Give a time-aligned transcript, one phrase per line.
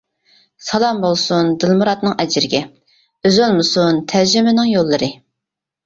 [0.67, 2.65] سالام بولسۇن دىلمۇراتنىڭ ئەجرىگە،
[2.95, 5.17] ئۈزۈلمىسۇن تەرجىمىنىڭ يوللىرى.